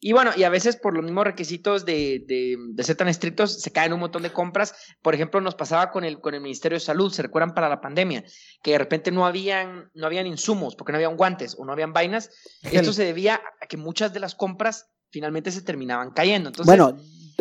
[0.00, 3.60] Y bueno, y a veces por los mismos requisitos de, de- de ser tan estrictos,
[3.60, 4.74] se caen un montón de compras.
[5.02, 7.80] Por ejemplo, nos pasaba con el, con el Ministerio de Salud, se recuerdan para la
[7.80, 8.22] pandemia,
[8.62, 11.92] que de repente no habían, no habían insumos, porque no habían guantes o no habían
[11.92, 12.30] vainas.
[12.62, 16.50] Esto se debía a que muchas de las compras finalmente se terminaban cayendo.
[16.50, 16.98] Entonces, bueno,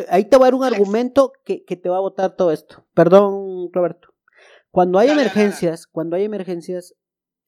[0.09, 2.85] ahí te voy a dar un argumento que, que te va a botar todo esto.
[2.93, 4.09] Perdón, Roberto.
[4.71, 6.93] Cuando hay emergencias, cuando hay emergencias,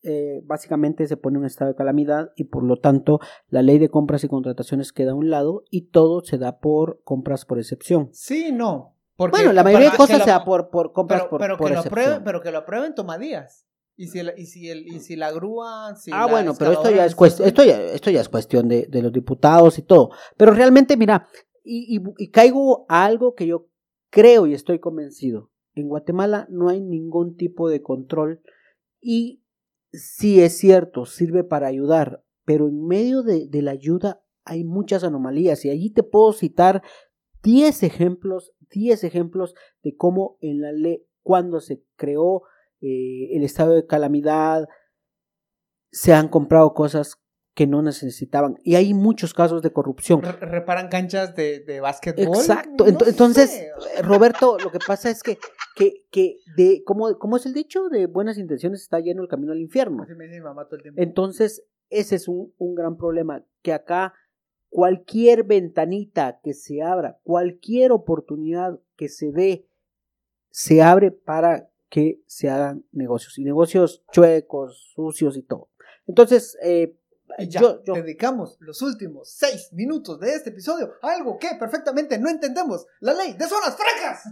[0.08, 3.90] eh, básicamente se pone un estado de calamidad y por lo tanto la ley de
[3.90, 8.10] compras y contrataciones queda a un lado y todo se da por compras por excepción.
[8.14, 8.96] Sí, no.
[9.18, 11.58] Porque Bueno, la mayoría de cosas lo- se da por, por compras pero, por, pero
[11.58, 12.04] por que lo excepción.
[12.06, 13.66] aprueben, pero que lo aprueben toma días.
[14.00, 16.72] Y si, el- y si, el, y si la grúa, si ah, la bueno, pero
[16.74, 19.82] esto ya es cuestión, esto ya, esto ya es cuestión de, de los diputados y
[19.82, 20.12] todo.
[20.38, 21.28] Pero realmente, mira,
[21.64, 23.68] y, y- y caigo a algo que yo
[24.12, 25.50] creo y estoy convencido.
[25.74, 28.42] En Guatemala no hay ningún tipo de control
[29.02, 29.42] y
[29.92, 35.04] sí es cierto, sirve para ayudar, pero en medio de, de la ayuda hay muchas
[35.04, 36.82] anomalías y allí te puedo citar
[37.44, 42.44] 10 ejemplos, 10 ejemplos de cómo en la ley, cuando se creó
[42.82, 44.68] eh, el estado de calamidad,
[45.92, 47.16] se han comprado cosas
[47.54, 48.58] que no necesitaban.
[48.64, 50.22] Y hay muchos casos de corrupción.
[50.22, 52.38] Re- reparan canchas de, de básquetbol.
[52.38, 52.86] Exacto.
[52.86, 53.72] No Entonces, sé.
[54.04, 55.40] Roberto, lo que pasa es que,
[55.78, 57.88] que, que de, ¿cómo, ¿cómo es el dicho?
[57.90, 60.04] De buenas intenciones está lleno el camino al infierno.
[60.04, 61.02] Así me dice mi mamá todo el tiempo.
[61.02, 64.14] Entonces, ese es un, un gran problema, que acá
[64.70, 69.68] cualquier ventanita que se abra, cualquier oportunidad que se dé,
[70.50, 75.70] se abre para que se hagan negocios, y negocios chuecos, sucios y todo.
[76.08, 76.98] Entonces, eh,
[77.38, 81.50] Y ya, yo, yo- dedicamos los últimos seis minutos de este episodio a algo que
[81.60, 82.86] perfectamente no entendemos.
[83.00, 84.24] La ley de zonas francas.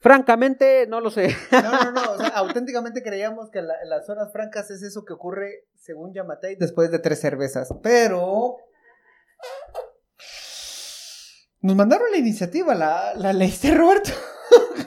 [0.00, 1.36] Francamente, no lo sé.
[1.52, 2.12] No, no, no.
[2.12, 6.56] o sea, auténticamente creíamos que la- las zonas francas es eso que ocurre, según Yamatei,
[6.56, 7.68] después de tres cervezas.
[7.82, 8.56] Pero.
[11.62, 14.10] Nos mandaron la iniciativa, la, la leíste, Roberto.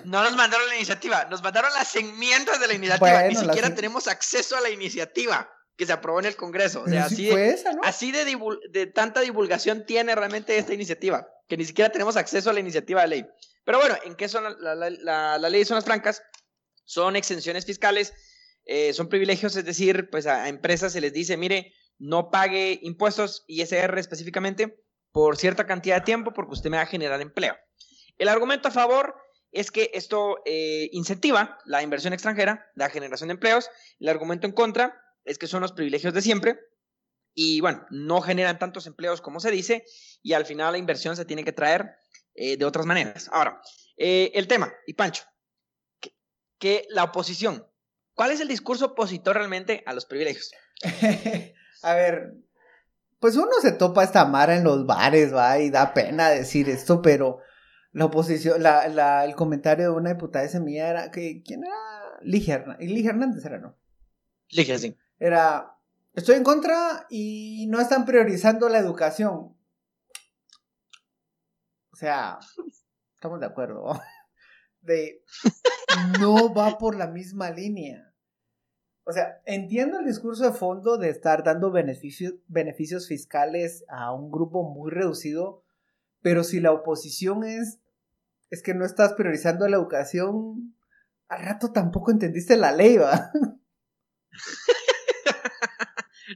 [0.06, 3.10] No nos mandaron la iniciativa, nos mandaron las enmiendas de la iniciativa.
[3.10, 6.82] Bueno, Ni siquiera en- tenemos acceso a la iniciativa que se aprobó en el Congreso.
[6.84, 7.82] O sí así, de, fue esa, ¿no?
[7.84, 12.49] así de, divul- de tanta divulgación tiene realmente esta iniciativa, que ni siquiera tenemos acceso
[12.49, 13.26] a la iniciativa de ley.
[13.63, 16.21] Pero bueno, ¿en qué son la, la, la- la- zonas francas?
[16.86, 18.13] Son exenciones fiscales,
[18.65, 22.80] eh, son privilegios, es decir, pues a, a empresas se les dice, mire, no pague
[22.82, 27.56] impuestos, ISR específicamente, por cierta cantidad de tiempo porque usted me va a generar empleo.
[28.17, 29.15] El argumento a favor
[29.52, 33.69] es que esto eh, incentiva la inversión extranjera, la generación de empleos.
[33.99, 36.60] El argumento en contra es que son los privilegios de siempre
[37.36, 39.86] y bueno, no generan tantos empleos como se dice
[40.21, 41.91] y al final la inversión se tiene que traer
[42.36, 43.30] eh, de otras maneras.
[43.32, 43.62] Ahora,
[43.98, 45.24] eh, el tema, y Pancho,
[46.00, 46.15] que,
[46.60, 47.67] que la oposición,
[48.13, 50.52] ¿cuál es el discurso opositor realmente a los privilegios?
[51.84, 52.34] A ver,
[53.19, 57.02] pues uno se topa esta mara en los bares, va, y da pena decir esto,
[57.02, 57.39] pero
[57.93, 61.76] la oposición, la, la, el comentario de una diputada de semilla era que, ¿quién era?
[62.22, 63.78] Ligia Hernández, Ligia Hernández era, ¿no?
[64.50, 64.98] Dije así.
[65.19, 65.78] Era,
[66.13, 69.56] estoy en contra y no están priorizando la educación.
[72.04, 72.38] O sea,
[73.16, 73.86] estamos de acuerdo.
[73.86, 74.02] ¿no?
[74.82, 75.24] De,
[76.20, 78.13] no va por la misma línea.
[79.06, 84.30] O sea, entiendo el discurso de fondo de estar dando beneficios, beneficios fiscales a un
[84.30, 85.63] grupo muy reducido,
[86.22, 87.80] pero si la oposición es,
[88.50, 90.76] es que no estás priorizando la educación,
[91.30, 93.32] al rato tampoco entendiste la ley, ¿va?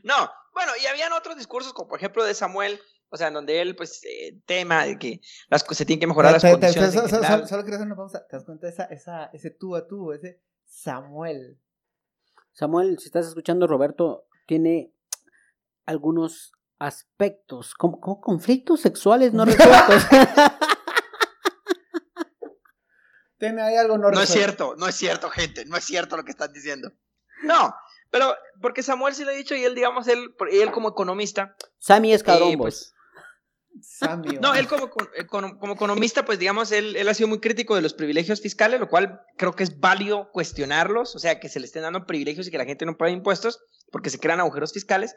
[0.03, 3.61] No, bueno, y habían otros discursos, como por ejemplo de Samuel, o sea, en donde
[3.61, 6.91] él, pues, eh, tema de que las cosas se tienen que mejorar las Te- condiciones.
[6.91, 8.25] te- solo, solo- solo quiero hacer una pausa.
[8.27, 8.67] ¿Te das cuenta?
[8.67, 11.59] Esa, esa, ese tú a tú, ese Samuel.
[12.51, 14.91] Samuel, si estás escuchando, Roberto tiene
[15.85, 20.03] algunos aspectos, como, como conflictos sexuales no resueltos.
[23.39, 26.23] Tiene ahí algo no No es cierto, no es cierto, gente, no es cierto lo
[26.23, 26.91] que están diciendo.
[27.43, 27.71] No,
[28.09, 32.13] pero porque Samuel sí lo ha dicho y él, digamos, él, él como economista, Sammy
[32.13, 32.95] es cabrón, eh, pues,
[33.81, 34.39] Samio.
[34.41, 37.81] no, él como, econo- como economista, pues digamos, él, él ha sido muy crítico de
[37.81, 41.65] los privilegios fiscales, lo cual creo que es válido cuestionarlos, o sea, que se le
[41.65, 43.59] estén dando privilegios y que la gente no pague impuestos
[43.91, 45.15] porque se crean agujeros fiscales,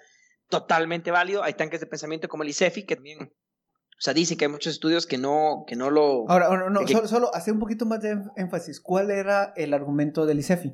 [0.48, 1.42] totalmente válido.
[1.42, 4.72] Hay tanques de pensamiento como el ICEFI, que también, o sea, dice que hay muchos
[4.74, 6.24] estudios que no, que no lo...
[6.28, 8.80] Ahora, no, que- solo, solo hacer un poquito más de énf- énfasis.
[8.80, 10.72] ¿Cuál era el argumento del ICEFI?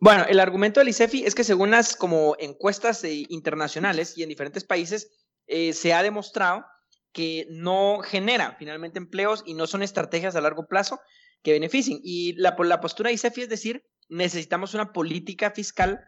[0.00, 4.28] Bueno, el argumento del ICEFI es que según las como encuestas eh, internacionales y en
[4.28, 5.10] diferentes países,
[5.48, 6.64] eh, se ha demostrado
[7.12, 11.00] que no genera finalmente empleos y no son estrategias a largo plazo
[11.42, 11.98] que beneficien.
[12.02, 16.00] Y la, la postura de ICEFI es decir, necesitamos una política fiscal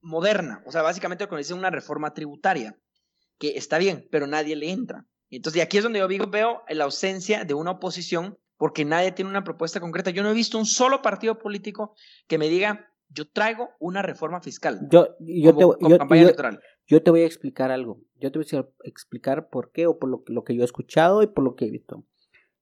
[0.00, 2.76] moderna, o sea, básicamente lo que dice una reforma tributaria,
[3.38, 5.04] que está bien, pero nadie le entra.
[5.30, 9.12] Entonces, y aquí es donde yo digo, veo la ausencia de una oposición porque nadie
[9.12, 10.10] tiene una propuesta concreta.
[10.10, 11.94] Yo no he visto un solo partido político
[12.28, 14.80] que me diga, yo traigo una reforma fiscal.
[14.90, 16.60] Yo, yo, como- te, como yo- campaña yo- electoral.
[16.86, 18.00] Yo te voy a explicar algo.
[18.18, 20.64] Yo te voy a explicar por qué o por lo que, lo que yo he
[20.64, 22.04] escuchado y por lo que he visto.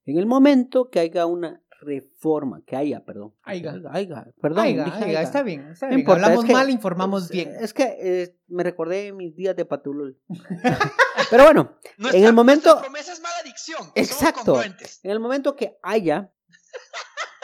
[0.06, 3.34] En el momento que haya una reforma, que haya, perdón.
[3.42, 4.60] Haiga, haiga, perdón.
[4.60, 6.00] Aiga, dije aiga, está bien, está bien.
[6.00, 7.52] importa, Hablamos es que- mal, informamos es- bien.
[7.60, 10.18] Es que eh, me recordé mis días de Patulul.
[11.30, 13.78] Pero bueno, Nuestra- en el momento- promesa es mala adicción.
[13.94, 14.60] Exacto.
[14.62, 16.32] En el momento que haya,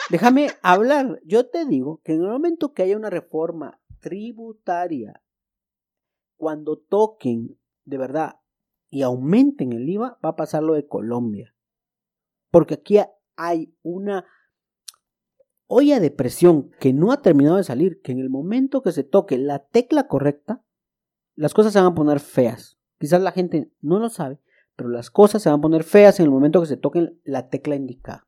[0.09, 1.19] déjame hablar.
[1.23, 5.21] Yo te digo que en el momento que haya una reforma tributaria,
[6.41, 8.39] cuando toquen de verdad
[8.89, 11.53] y aumenten el IVA, va a pasar lo de Colombia.
[12.49, 12.97] Porque aquí
[13.35, 14.25] hay una
[15.67, 19.03] olla de presión que no ha terminado de salir, que en el momento que se
[19.03, 20.63] toque la tecla correcta,
[21.35, 22.79] las cosas se van a poner feas.
[22.97, 24.41] Quizás la gente no lo sabe,
[24.75, 27.49] pero las cosas se van a poner feas en el momento que se toquen la
[27.49, 28.25] tecla indicada.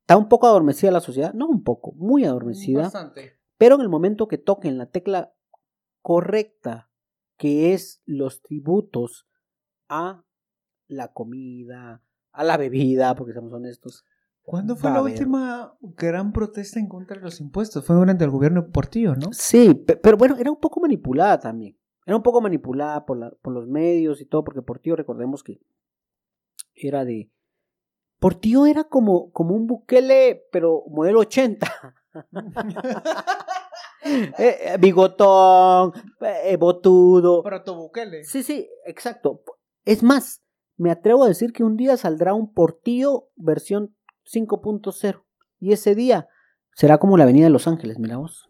[0.00, 1.32] ¿Está un poco adormecida la sociedad?
[1.32, 2.82] No un poco, muy adormecida.
[2.82, 3.38] Bastante.
[3.56, 5.32] Pero en el momento que toquen la tecla
[6.02, 6.87] correcta,
[7.38, 9.26] que es los tributos
[9.88, 10.22] a
[10.88, 14.04] la comida, a la bebida, porque seamos honestos.
[14.42, 17.84] ¿Cuándo fue Va la última gran protesta en contra de los impuestos?
[17.84, 19.28] Fue durante el gobierno de Portillo, ¿no?
[19.32, 21.78] Sí, pe- pero bueno, era un poco manipulada también.
[22.06, 25.60] Era un poco manipulada por, la- por los medios y todo, porque Portillo, recordemos que
[26.74, 27.30] era de...
[28.18, 31.94] Portillo era como, como un Bukele, pero modelo 80.
[34.38, 37.42] Eh, eh, bigotón, eh, botudo.
[37.42, 38.24] Protobukele.
[38.24, 39.42] Sí, sí, exacto.
[39.84, 40.42] Es más,
[40.76, 43.96] me atrevo a decir que un día saldrá un Portillo versión
[44.32, 45.24] 5.0.
[45.60, 46.28] Y ese día
[46.74, 48.48] será como la Avenida de Los Ángeles, mira vos.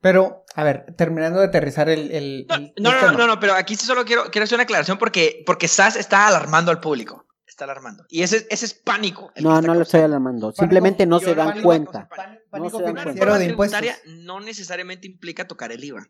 [0.00, 2.10] Pero, a ver, terminando de aterrizar el...
[2.10, 4.64] el- No, el- no, no, no, no, pero aquí sí solo quiero, quiero hacer una
[4.64, 7.26] aclaración porque, porque SAS está alarmando al público.
[7.50, 8.06] Está alarmando.
[8.08, 9.32] Y ese, ese es pánico.
[9.36, 10.52] No, no lo estoy alarmando.
[10.52, 12.08] Simplemente no se no dan cuenta.
[12.08, 13.12] pánico, Pánico se dan Una cuenta.
[13.12, 14.24] financiero reforma de impuestos.
[14.24, 16.08] no necesariamente implica tocar el IVA.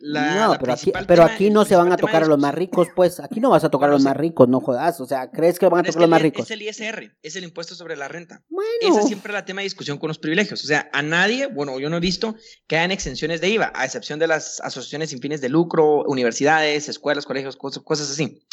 [0.00, 2.54] La- no, la pero aquí, pero aquí no se van a tocar a los más
[2.54, 3.18] ricos, pues.
[3.18, 5.00] Aquí no vas a tocar a los más ricos, no jodas.
[5.00, 6.44] O sea, ¿crees que van a tocar a los más ricos?
[6.44, 8.44] Es el ISR, es el impuesto sobre la renta.
[8.48, 10.62] Bueno, Ese es siempre la tema de discusión con los privilegios.
[10.62, 12.36] O sea, a nadie, bueno, yo no he visto
[12.68, 16.88] que hayan exenciones de IVA, a excepción de las asociaciones sin fines de lucro, universidades,
[16.88, 18.46] escuelas, colegios, cosas, cosas así.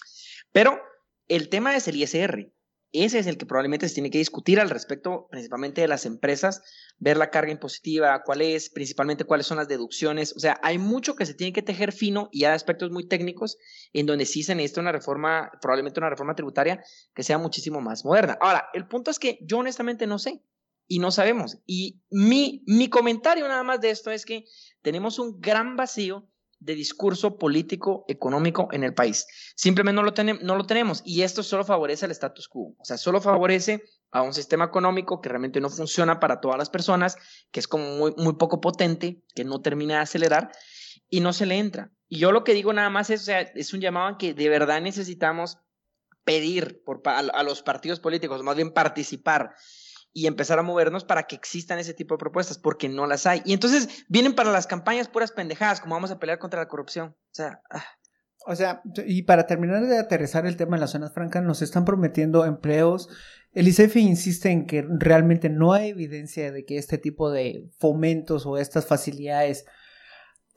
[0.51, 0.79] Pero
[1.27, 2.51] el tema es el ISR.
[2.95, 6.61] Ese es el que probablemente se tiene que discutir al respecto, principalmente de las empresas,
[6.99, 10.35] ver la carga impositiva, cuál es, principalmente cuáles son las deducciones.
[10.35, 13.57] O sea, hay mucho que se tiene que tejer fino y hay aspectos muy técnicos
[13.93, 16.83] en donde sí se necesita una reforma, probablemente una reforma tributaria
[17.15, 18.37] que sea muchísimo más moderna.
[18.39, 20.43] Ahora, el punto es que yo honestamente no sé
[20.87, 21.57] y no sabemos.
[21.65, 24.45] Y mi, mi comentario nada más de esto es que
[24.83, 26.27] tenemos un gran vacío
[26.63, 29.27] de discurso político, económico en el país.
[29.55, 32.75] Simplemente no lo, no lo tenemos y esto solo favorece al status quo.
[32.79, 36.69] O sea, solo favorece a un sistema económico que realmente no funciona para todas las
[36.69, 37.17] personas,
[37.51, 40.51] que es como muy, muy poco potente, que no termina de acelerar
[41.09, 41.91] y no se le entra.
[42.07, 44.33] Y yo lo que digo nada más es, o sea, es un llamado a que
[44.33, 45.57] de verdad necesitamos
[46.23, 49.55] pedir por, a los partidos políticos, más bien participar
[50.13, 53.41] y empezar a movernos para que existan ese tipo de propuestas, porque no las hay.
[53.45, 57.15] Y entonces vienen para las campañas puras pendejadas, como vamos a pelear contra la corrupción.
[57.31, 57.83] O sea, ah,
[58.45, 61.83] O sea, y para terminar de aterrizar el tema en las zonas francas, nos están
[61.83, 63.09] prometiendo empleos.
[63.53, 68.45] El ICEFI insiste en que realmente no hay evidencia de que este tipo de fomentos
[68.45, 69.65] o estas facilidades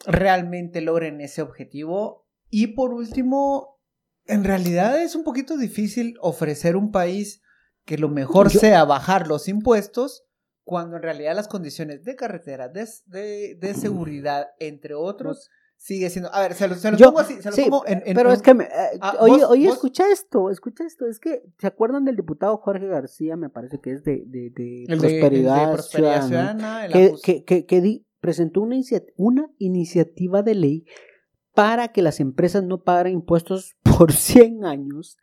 [0.05, 2.29] realmente logren ese objetivo.
[2.51, 3.81] Y por último,
[4.27, 7.43] en realidad es un poquito difícil ofrecer un país
[7.87, 10.25] que lo mejor Yo- sea bajar los impuestos
[10.65, 16.35] cuando en realidad las condiciones de carretera, de, de, de seguridad, entre otros, sigue siendo...
[16.35, 18.03] A ver, se lo, se lo Yo- pongo así, se lo sí, pongo en...
[18.05, 20.85] en- pero en- es que, me- eh, Ah, oye, vos- oye, vos- escucha esto, escucha
[20.85, 23.37] esto, es que, ¿se acuerdan del diputado Jorge García?
[23.37, 27.15] Me parece que es de, de, de el de- el de Prosperidad, Prosperidad Ciudadana, que,
[27.23, 30.85] que, que, que di- presentó una, inicia- una iniciativa de ley
[31.55, 35.17] para que las empresas no pagaran impuestos por 100 años,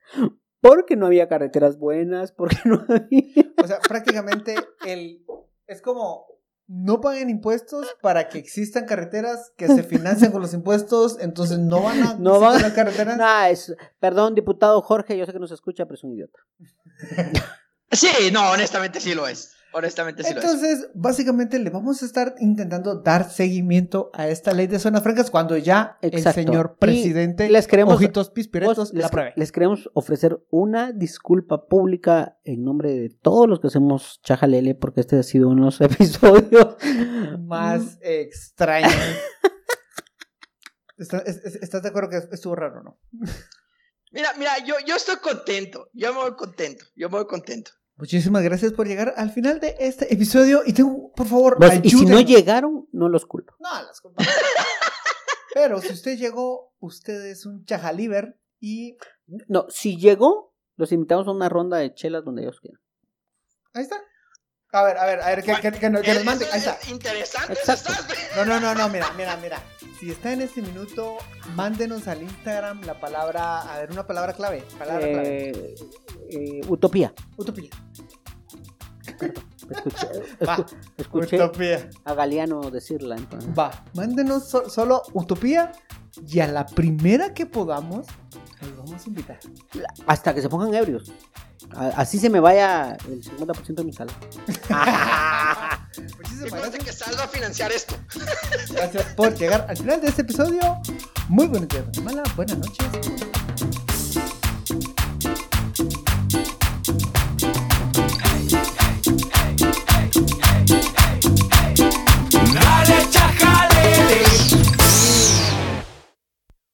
[0.64, 3.54] porque no había carreteras buenas, porque no había...
[3.62, 5.24] O sea, prácticamente el
[5.68, 6.26] es como
[6.66, 11.82] no paguen impuestos para que existan carreteras que se financian con los impuestos, entonces no
[11.84, 13.18] van a No van- las carreteras.
[13.18, 16.40] Nah, es, perdón, diputado Jorge, yo sé que nos escucha, pero es un idiota.
[17.92, 19.53] sí, no, honestamente sí lo es.
[19.74, 20.46] Honestamente sí lo es.
[20.46, 25.32] Entonces, básicamente le vamos a estar intentando dar seguimiento a esta ley de zonas francas
[25.32, 26.40] cuando ya Exacto.
[26.42, 29.34] el señor Y presidente les queremos- Ojitos Pispiretos Vos, la les, apruebe.
[29.36, 35.02] les queremos ofrecer una disculpa pública en nombre de todos los que hacemos Chajalele, porque
[35.02, 36.76] este ha sido uno de los episodios
[37.40, 38.88] Más extraño.
[40.98, 43.00] ¿Estás, es- es- ¿Estás de acuerdo que estuvo raro, no?
[44.12, 45.90] Mira, mira, yo, yo estoy contento.
[45.94, 46.86] Yo me voy contento.
[46.96, 47.72] Yo me voy contento.
[48.04, 52.06] Muchísimas gracias por llegar al final de este episodio y tengo, por favor, y si
[52.06, 53.56] no llegaron, no los culpo.
[53.62, 54.28] No, las culpas.
[55.54, 58.98] Pero si usted llegó, usted es un chajaliver y
[59.48, 62.82] No, si llegó, los invitamos a una ronda de chelas donde ellos quieran.
[63.72, 63.96] ahí está.
[64.74, 66.46] A ver, a ver, a ver, que, que- que nos- que nos mande.
[66.52, 66.78] Ahí está.
[66.90, 67.54] Interesante.
[67.54, 67.94] Exacto.
[68.36, 69.62] No, no, no, no, mira, mira, mira.
[70.00, 71.18] Si está en este minuto,
[71.56, 74.64] mándenos al Instagram la palabra, a ver, una palabra clave.
[74.80, 75.50] Palabra clave.
[75.52, 75.76] Eh,
[76.32, 77.14] eh, utopía.
[77.38, 77.70] Utopía.
[79.70, 80.08] Escuché,
[80.46, 80.58] Va.
[80.58, 81.90] escu- escuché Utopía.
[82.04, 83.16] a Galeano decirla.
[83.16, 83.50] entonces.
[83.58, 85.72] Va, mándenos so- solo utopía
[86.28, 88.08] y a la primera que podamos,
[88.62, 89.40] los vamos a invitar.
[90.08, 91.12] Hasta que se pongan ebrios.
[91.96, 94.14] Así se me vaya el 50% de mi salud.
[96.18, 96.84] Muchísimas Y conste gracias.
[96.86, 97.96] que salga a financiar esto.
[98.72, 100.62] Gracias por llegar al final de este episodio.
[101.30, 102.24] Muy buenos días, Guatemala.
[102.36, 102.88] Buenas noches.